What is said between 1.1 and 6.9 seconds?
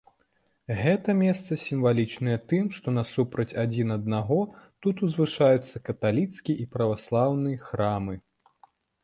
месца сімвалічнае тым, што насупраць адзін аднаго тут узвышаюцца каталіцкі і